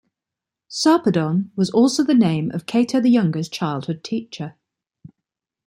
Sarpedon 0.67 1.51
was 1.55 1.69
also 1.69 2.03
the 2.03 2.15
name 2.15 2.49
of 2.53 2.65
Cato 2.65 2.99
the 2.99 3.11
Younger's 3.11 3.47
childhood 3.47 4.03
teacher. 4.03 4.55